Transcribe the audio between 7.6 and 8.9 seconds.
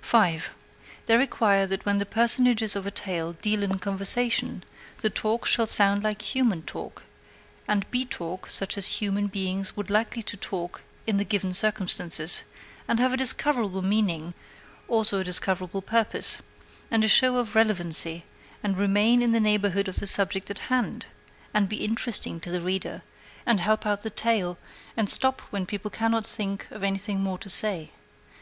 and be talk such